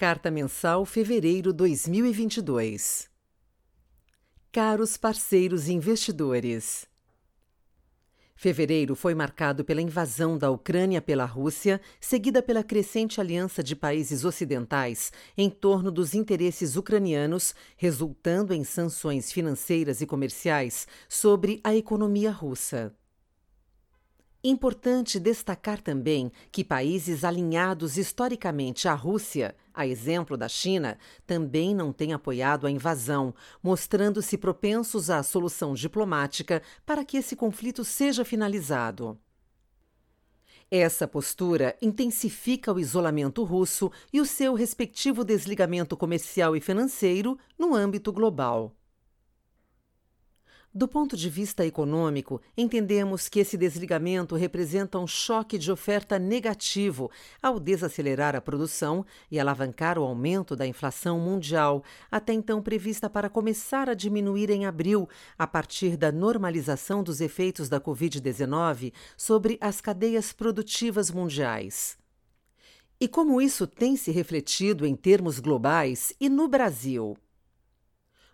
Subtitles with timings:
[0.00, 3.10] Carta Mensal Fevereiro 2022
[4.52, 6.86] Caros parceiros investidores,
[8.36, 14.24] Fevereiro foi marcado pela invasão da Ucrânia pela Rússia, seguida pela crescente aliança de países
[14.24, 22.30] ocidentais em torno dos interesses ucranianos, resultando em sanções financeiras e comerciais sobre a economia
[22.30, 22.94] russa.
[24.42, 31.92] Importante destacar também que países alinhados historicamente à Rússia, a exemplo da China, também não
[31.92, 39.18] têm apoiado a invasão, mostrando-se propensos à solução diplomática para que esse conflito seja finalizado.
[40.70, 47.74] Essa postura intensifica o isolamento russo e o seu respectivo desligamento comercial e financeiro no
[47.74, 48.77] âmbito global.
[50.74, 57.10] Do ponto de vista econômico, entendemos que esse desligamento representa um choque de oferta negativo
[57.42, 63.30] ao desacelerar a produção e alavancar o aumento da inflação mundial, até então prevista para
[63.30, 69.80] começar a diminuir em abril, a partir da normalização dos efeitos da Covid-19 sobre as
[69.80, 71.96] cadeias produtivas mundiais.
[73.00, 77.16] E como isso tem se refletido em termos globais e no Brasil?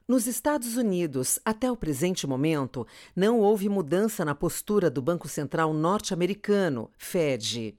[0.07, 5.73] Nos Estados Unidos, até o presente momento, não houve mudança na postura do Banco Central
[5.73, 7.75] norte-americano, Fed.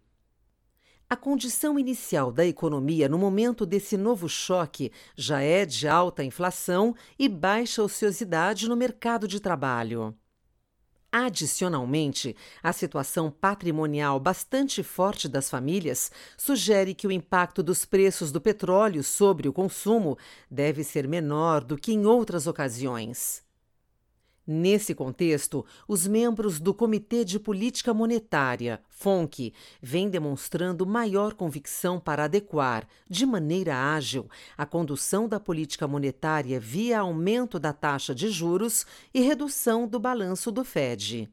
[1.08, 6.96] A condição inicial da economia no momento desse novo choque já é de alta inflação
[7.20, 10.18] e baixa ociosidade no mercado de trabalho.
[11.18, 18.42] Adicionalmente, a situação patrimonial bastante forte das famílias sugere que o impacto dos preços do
[18.42, 20.18] petróleo sobre o consumo
[20.52, 23.45] deve ser menor do que em outras ocasiões.
[24.48, 32.26] Nesse contexto, os membros do Comitê de Política Monetária, FONC, vêm demonstrando maior convicção para
[32.26, 38.86] adequar, de maneira ágil, a condução da política monetária via aumento da taxa de juros
[39.12, 41.28] e redução do balanço do Fed.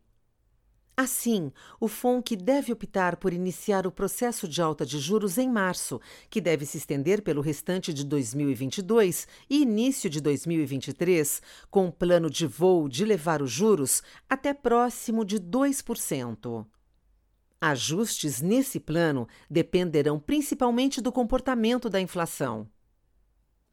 [0.95, 5.99] Assim, o FONC deve optar por iniciar o processo de alta de juros em março,
[6.29, 12.29] que deve se estender pelo restante de 2022 e início de 2023, com um plano
[12.29, 16.67] de voo de levar os juros até próximo de 2%.
[17.59, 22.69] Ajustes nesse plano dependerão principalmente do comportamento da inflação.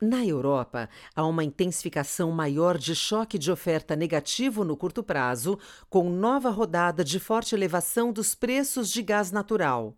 [0.02, 6.10] Na Europa, há uma intensificação maior de choque de oferta negativo no curto prazo, com
[6.10, 9.98] nova rodada de forte elevação dos preços de gás natural.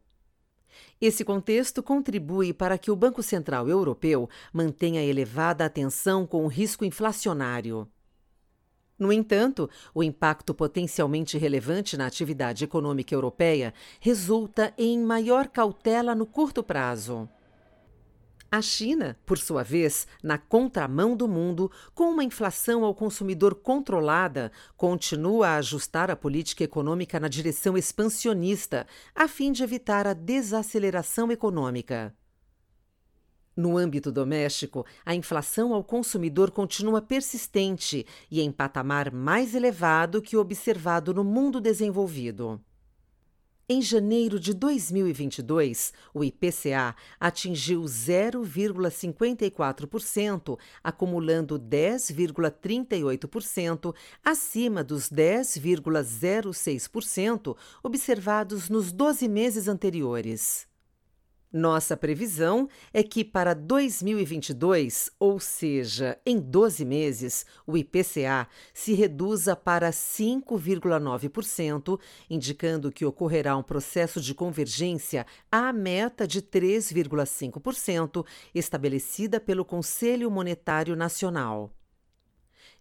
[0.99, 6.83] Esse contexto contribui para que o Banco Central Europeu mantenha elevada atenção com o risco
[6.83, 7.87] inflacionário.
[8.97, 16.25] No entanto, o impacto potencialmente relevante na atividade econômica europeia resulta em maior cautela no
[16.25, 17.29] curto prazo.
[18.53, 24.51] A China, por sua vez, na contramão do mundo, com uma inflação ao consumidor controlada,
[24.75, 28.85] continua a ajustar a política econômica na direção expansionista,
[29.15, 32.13] a fim de evitar a desaceleração econômica.
[33.55, 40.35] No âmbito doméstico, a inflação ao consumidor continua persistente e em patamar mais elevado que
[40.35, 42.61] o observado no mundo desenvolvido.
[43.73, 53.95] Em janeiro de 2022, o IPCA atingiu 0,54%, acumulando 10,38%
[54.25, 60.69] acima dos 10,06% observados nos 12 meses anteriores.
[61.53, 69.53] Nossa previsão é que para 2022, ou seja, em 12 meses, o IPCA se reduza
[69.53, 78.25] para 5,9%, indicando que ocorrerá um processo de convergência à meta de 3,5%
[78.55, 81.69] estabelecida pelo Conselho Monetário Nacional.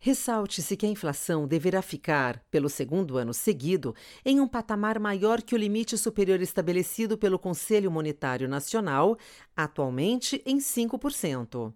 [0.03, 3.95] Ressalte-se que a inflação deverá ficar, pelo segundo ano seguido,
[4.25, 9.19] em um patamar maior que o limite superior estabelecido pelo Conselho Monetário Nacional,
[9.55, 11.75] atualmente em 5%.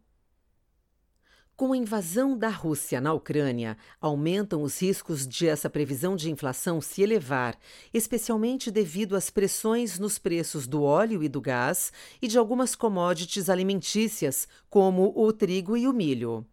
[1.55, 6.81] Com a invasão da Rússia na Ucrânia, aumentam os riscos de essa previsão de inflação
[6.81, 7.59] se elevar,
[7.93, 13.51] especialmente devido às pressões nos preços do óleo e do gás e de algumas commodities
[13.51, 16.47] alimentícias, como o trigo e o milho.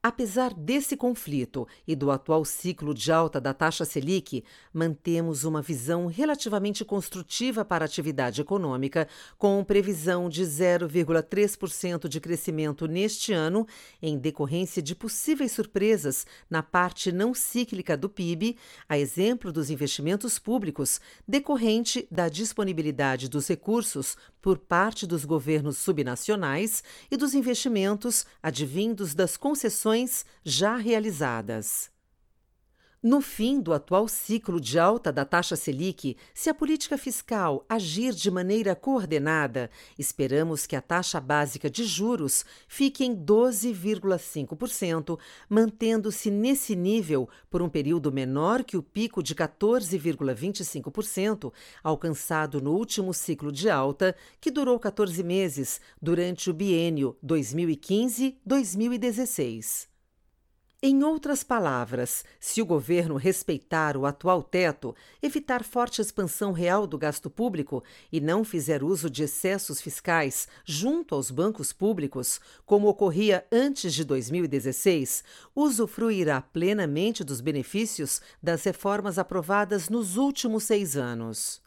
[0.00, 6.06] Apesar desse conflito e do atual ciclo de alta da taxa Selic, mantemos uma visão
[6.06, 13.66] relativamente construtiva para a atividade econômica, com previsão de 0,3% de crescimento neste ano,
[14.00, 18.56] em decorrência de possíveis surpresas na parte não cíclica do PIB,
[18.88, 24.16] a exemplo dos investimentos públicos, decorrente da disponibilidade dos recursos
[24.48, 31.97] por parte dos governos subnacionais e dos investimentos advindos das concessões já realizadas.
[33.00, 38.12] No fim do atual ciclo de alta da taxa Selic, se a política fiscal agir
[38.12, 45.16] de maneira coordenada, esperamos que a taxa básica de juros fique em 12,5%,
[45.48, 51.52] mantendo-se nesse nível por um período menor que o pico de 14,25%
[51.84, 59.86] alcançado no último ciclo de alta, que durou 14 meses durante o biênio 2015-2016.
[60.80, 66.96] Em outras palavras, se o governo respeitar o atual teto, evitar forte expansão real do
[66.96, 67.82] gasto público
[68.12, 74.04] e não fizer uso de excessos fiscais junto aos bancos públicos, como ocorria antes de
[74.04, 81.60] 2016, usufruirá plenamente dos benefícios das reformas aprovadas nos últimos seis anos.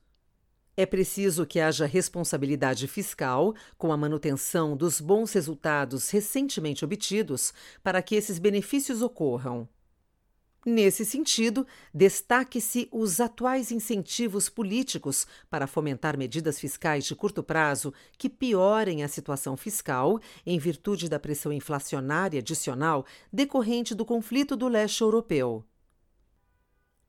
[0.75, 7.53] É preciso que haja responsabilidade fiscal com a manutenção dos bons resultados recentemente obtidos
[7.83, 9.67] para que esses benefícios ocorram.
[10.63, 18.29] Nesse sentido, destaque-se os atuais incentivos políticos para fomentar medidas fiscais de curto prazo que
[18.29, 25.01] piorem a situação fiscal em virtude da pressão inflacionária adicional decorrente do conflito do leste
[25.01, 25.65] europeu.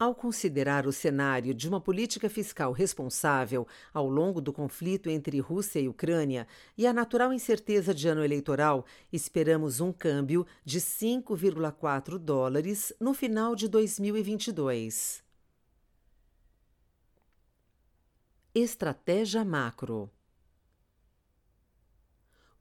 [0.02, 5.78] Ao considerar o cenário de uma política fiscal responsável ao longo do conflito entre Rússia
[5.78, 6.44] e Ucrânia
[6.76, 13.54] e a natural incerteza de ano eleitoral, esperamos um câmbio de 5,4 dólares no final
[13.54, 15.22] de 2022.
[18.52, 20.10] Estratégia macro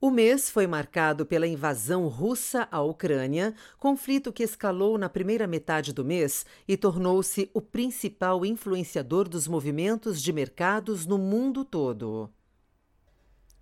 [0.01, 5.93] o mês foi marcado pela invasão russa à Ucrânia, conflito que escalou na primeira metade
[5.93, 12.31] do mês e tornou-se o principal influenciador dos movimentos de mercados no mundo todo.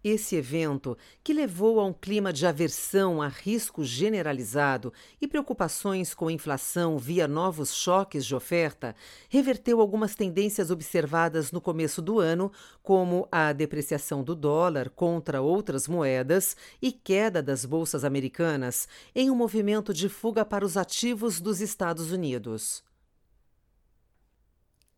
[0.01, 6.31] Esse evento, que levou a um clima de aversão a risco generalizado e preocupações com
[6.31, 8.95] inflação via novos choques de oferta,
[9.27, 12.49] reverteu algumas tendências observadas no começo do ano,
[12.81, 19.35] como a depreciação do dólar contra outras moedas e queda das bolsas americanas, em um
[19.35, 22.87] movimento de fuga para os ativos dos Estados Unidos.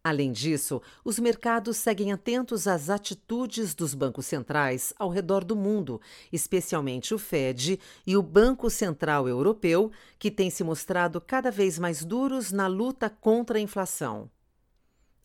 [0.04, 6.02] Além disso, os mercados seguem atentos às atitudes dos bancos centrais ao redor do mundo,
[6.32, 12.04] especialmente o Fed e o Banco Central Europeu, que têm se mostrado cada vez mais
[12.04, 14.28] duros na luta contra a inflação.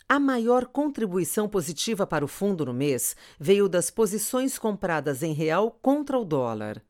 [0.07, 5.71] A maior contribuição positiva para o fundo no mês veio das posições compradas em real
[5.83, 6.83] contra o dólar.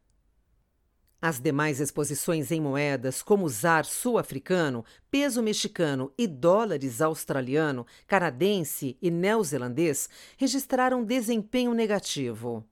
[1.21, 9.11] As demais exposições em moedas, como ZAR sul-africano, peso mexicano e dólares australiano, canadense e
[9.11, 12.65] neozelandês, registraram desempenho negativo.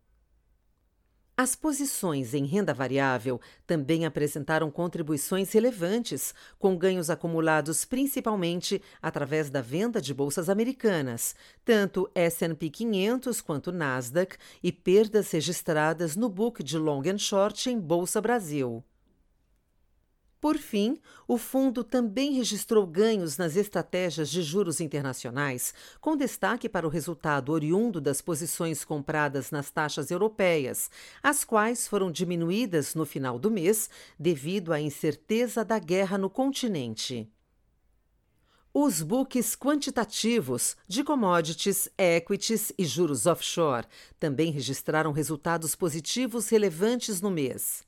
[1.37, 9.61] As posições em renda variável também apresentaram contribuições relevantes, com ganhos acumulados principalmente através da
[9.61, 11.35] venda de bolsas americanas,
[11.65, 17.81] tanto S&P 500 quanto Nasdaq, e perdas registradas no book de long and short em
[17.81, 18.85] Bolsa Brasil.
[20.45, 26.87] Por fim, o fundo também registrou ganhos nas estratégias de juros internacionais, com destaque para
[26.87, 30.91] o resultado oriundo das posições compradas nas taxas europeias,
[31.23, 33.89] as quais foram diminuídas no final do mês
[34.21, 37.27] devido à incerteza da guerra no continente.
[38.75, 43.87] Os books quantitativos de commodities, equities e juros offshore
[44.21, 47.83] também registraram resultados positivos relevantes no mês.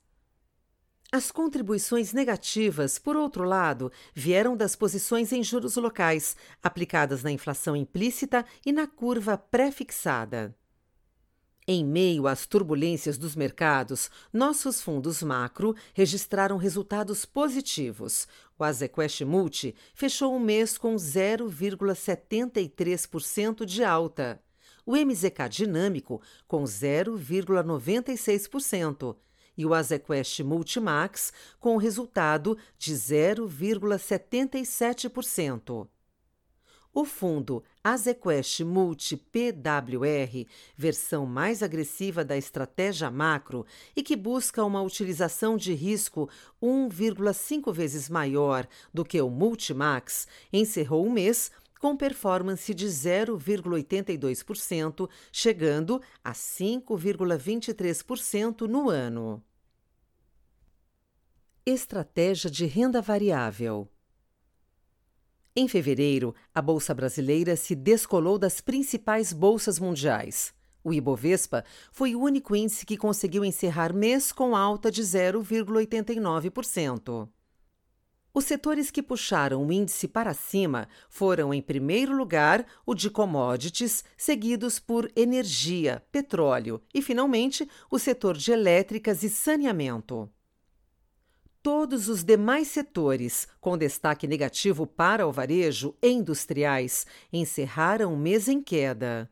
[1.09, 7.77] As contribuições negativas, por outro lado, vieram das posições em juros locais, aplicadas na inflação
[7.77, 10.53] implícita e na curva pré-fixada.
[11.65, 18.27] Em meio às turbulências dos mercados, nossos fundos macro registraram resultados positivos.
[18.59, 24.41] O Azequest Multi fechou o mês com 0,73% de alta.
[24.85, 29.15] O MZK Dinâmico com 0,96%
[29.57, 35.87] e o Azequest Multimax, com resultado de 0,77%.
[36.93, 44.81] O fundo Azequest Multi PWR, versão mais agressiva da estratégia macro e que busca uma
[44.81, 46.27] utilização de risco
[46.59, 56.01] 1,5 vezes maior do que o Multimax, encerrou o mês com performance de 0,82%, chegando
[56.23, 59.43] a 5,23% no ano.
[61.65, 63.87] Estratégia de renda variável.
[65.55, 70.53] Em fevereiro, a Bolsa Brasileira se descolou das principais bolsas mundiais.
[70.83, 77.27] O Ibovespa foi o único índice que conseguiu encerrar mês com alta de 0,89%.
[78.37, 84.03] Os setores que puxaram o índice para cima foram, em primeiro lugar, o de commodities,
[84.15, 90.29] seguidos por energia, petróleo e, finalmente, o setor de elétricas e saneamento.
[91.63, 98.47] Todos os demais setores, com destaque negativo para o varejo e industriais, encerraram o mês
[98.47, 99.27] em queda.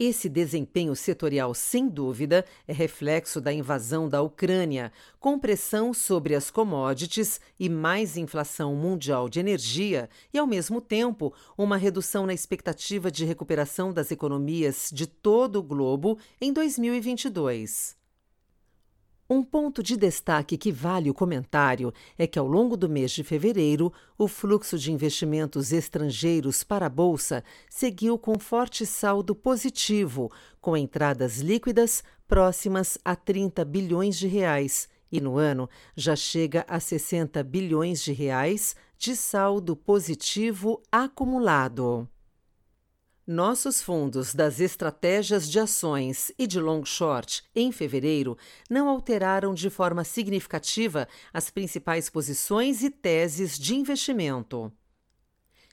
[0.00, 6.52] Esse desempenho setorial, sem dúvida, é reflexo da invasão da Ucrânia, com pressão sobre as
[6.52, 13.10] commodities e mais inflação mundial de energia, e, ao mesmo tempo, uma redução na expectativa
[13.10, 17.96] de recuperação das economias de todo o globo em 2022.
[19.30, 23.22] Um ponto de destaque que vale o comentário é que, ao longo do mês de
[23.22, 30.32] fevereiro, o fluxo de investimentos estrangeiros para a Bolsa seguiu com forte saldo positivo,
[30.62, 36.80] com entradas líquidas próximas a 30 bilhões de reais, e no ano já chega a
[36.80, 42.08] 60 bilhões de reais de saldo positivo acumulado.
[43.30, 48.38] Nossos fundos das estratégias de ações e de long short em fevereiro
[48.70, 54.72] não alteraram de forma significativa as principais posições e teses de investimento.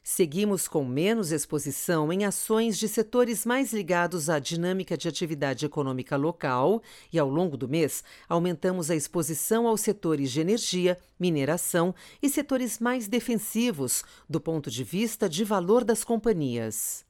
[0.03, 6.17] Seguimos com menos exposição em ações de setores mais ligados à dinâmica de atividade econômica
[6.17, 12.27] local e, ao longo do mês, aumentamos a exposição aos setores de energia, mineração e
[12.27, 17.04] setores mais defensivos do ponto de vista de valor das companhias.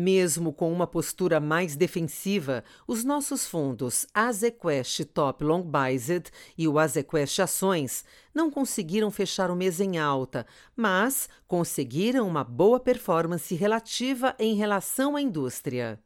[0.00, 6.78] Mesmo com uma postura mais defensiva, os nossos fundos Azequest Top Long Biased e o
[6.78, 14.36] Azequest Ações não conseguiram fechar o mês em alta, mas conseguiram uma boa performance relativa
[14.38, 15.98] em relação à indústria.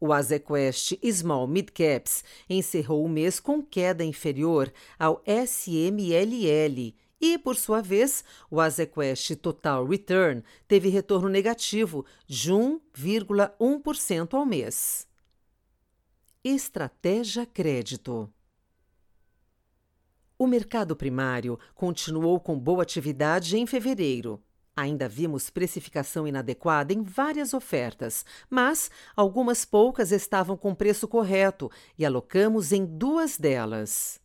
[0.00, 7.54] O Azequest Small Mid Caps encerrou o mês com queda inferior ao SMLL e, por
[7.54, 15.06] sua vez, o Azequest Total Return teve retorno negativo de 1,1% ao mês.
[16.42, 18.28] Estratégia Crédito
[20.36, 24.42] O mercado primário continuou com boa atividade em fevereiro.
[24.74, 32.04] Ainda vimos precificação inadequada em várias ofertas, mas algumas poucas estavam com preço correto e
[32.04, 34.21] alocamos em duas delas.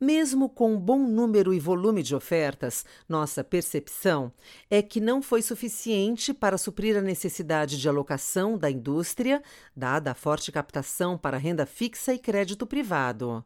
[0.00, 4.30] Mesmo com um bom número e volume de ofertas, nossa percepção
[4.70, 9.42] é que não foi suficiente para suprir a necessidade de alocação da indústria,
[9.74, 13.42] dada a forte captação para renda fixa e crédito privado.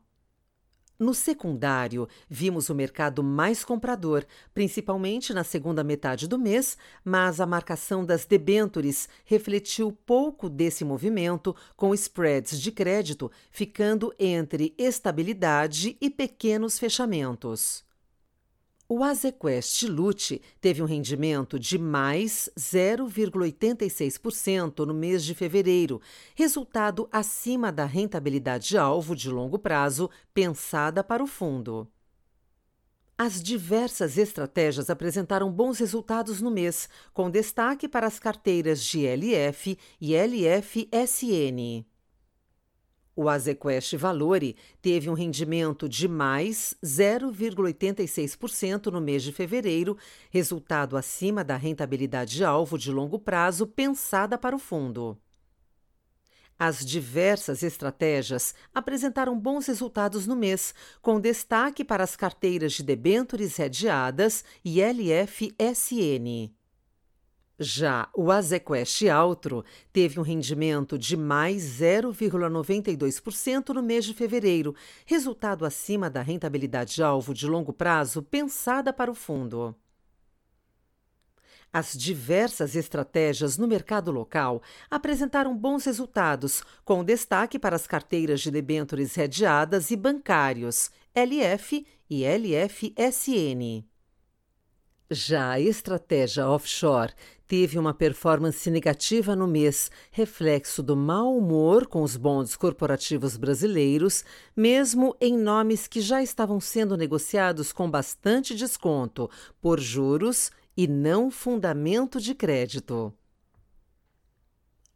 [1.00, 7.46] No secundário, vimos o mercado mais comprador, principalmente na segunda metade do mês, mas a
[7.46, 16.10] marcação das debêntures refletiu pouco desse movimento, com spreads de crédito ficando entre estabilidade e
[16.10, 17.89] pequenos fechamentos.
[18.92, 26.00] O Azequest Lute teve um rendimento de mais 0,86% no mês de fevereiro,
[26.34, 31.86] resultado acima da rentabilidade-alvo de longo prazo pensada para o fundo.
[33.16, 39.78] As diversas estratégias apresentaram bons resultados no mês, com destaque para as carteiras de LF
[40.00, 41.86] e LFSN.
[43.14, 49.96] O Azequest Valore teve um rendimento de mais 0,86% no mês de fevereiro,
[50.30, 55.18] resultado acima da rentabilidade-alvo de longo prazo pensada para o fundo.
[56.58, 63.56] As diversas estratégias apresentaram bons resultados no mês, com destaque para as carteiras de debêntures
[63.56, 66.59] redeadas e LFSN.
[67.62, 69.62] Já o Azequest Altro
[69.92, 74.74] teve um rendimento de mais 0,92% no mês de fevereiro,
[75.04, 79.76] resultado acima da rentabilidade-alvo de longo prazo pensada para o fundo.
[81.70, 88.50] As diversas estratégias no mercado local apresentaram bons resultados, com destaque para as carteiras de
[88.50, 93.89] debêntures redeadas e bancários, LF e LFSN.
[95.12, 97.12] Já a estratégia offshore
[97.48, 104.24] teve uma performance negativa no mês, reflexo do mau humor com os bondes corporativos brasileiros,
[104.56, 109.28] mesmo em nomes que já estavam sendo negociados com bastante desconto
[109.60, 113.12] por juros e não fundamento de crédito.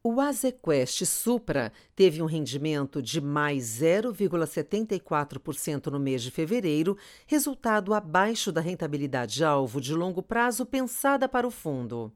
[0.07, 6.95] O Azequest Supra teve um rendimento de mais 0,74% no mês de fevereiro,
[7.27, 12.13] resultado abaixo da rentabilidade-alvo de longo prazo pensada para o fundo.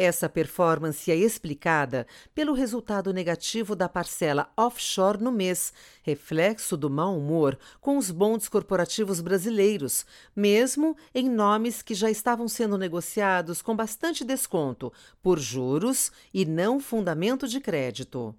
[0.00, 5.72] Essa performance é explicada pelo resultado negativo da parcela offshore no mês,
[6.04, 12.46] reflexo do mau humor com os bondes corporativos brasileiros, mesmo em nomes que já estavam
[12.46, 18.32] sendo negociados com bastante desconto por juros e não fundamento de crédito.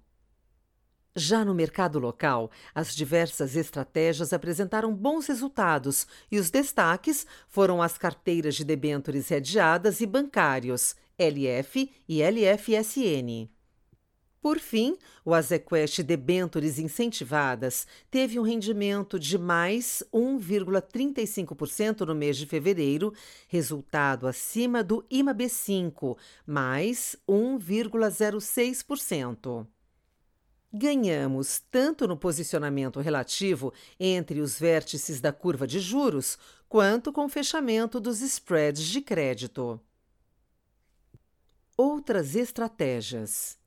[1.14, 7.98] Já no mercado local, as diversas estratégias apresentaram bons resultados e os destaques foram as
[7.98, 13.50] carteiras de debêntures redeadas e bancários, LF e LFSN.
[14.40, 22.46] Por fim, o Azequest Debentures Incentivadas teve um rendimento de mais 1,35% no mês de
[22.46, 23.12] fevereiro,
[23.48, 29.66] resultado acima do IMAB5, mais 1,06%.
[30.72, 37.28] Ganhamos tanto no posicionamento relativo entre os vértices da curva de juros, quanto com o
[37.28, 39.78] fechamento dos spreads de crédito.
[41.82, 43.58] Outras estratégias.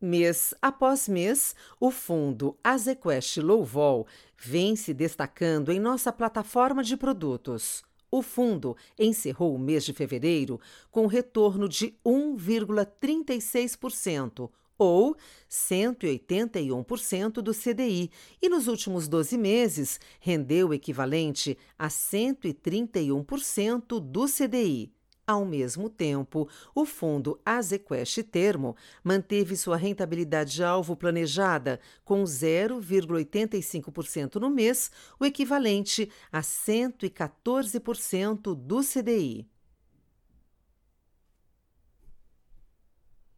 [0.00, 6.96] Mês após mês, o fundo Azequest Low Vol vem se destacando em nossa plataforma de
[6.96, 7.82] produtos.
[8.08, 10.60] O fundo encerrou o mês de fevereiro
[10.92, 15.16] com retorno de 1,36%, ou
[15.50, 24.96] 181% do CDI, e nos últimos 12 meses rendeu o equivalente a 131% do CDI.
[25.28, 34.90] Ao mesmo tempo, o fundo Azequest Termo manteve sua rentabilidade-alvo planejada com 0,85% no mês,
[35.20, 39.46] o equivalente a 114% do CDI.